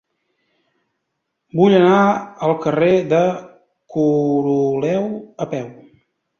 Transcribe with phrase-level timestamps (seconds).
[1.59, 1.99] Vull anar
[2.49, 3.21] al carrer de
[3.97, 5.09] Coroleu
[5.47, 5.73] a peu.